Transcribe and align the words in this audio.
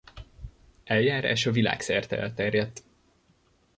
Eljárása 0.83 1.51
világszerte 1.51 2.17
elterjedt. 2.21 2.83